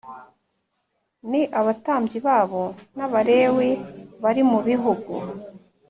N 1.29 1.31
abatambyi 1.59 2.17
babo 2.25 2.63
n 2.95 2.99
abalewi 3.05 3.69
bari 4.23 4.41
mu 4.49 4.59
bihugu 4.67 5.13